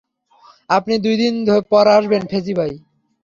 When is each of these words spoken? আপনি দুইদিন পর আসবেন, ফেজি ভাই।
আপনি 0.69 0.95
দুইদিন 0.97 1.33
পর 1.69 1.85
আসবেন, 1.87 2.21
ফেজি 2.27 2.53
ভাই। 2.53 2.73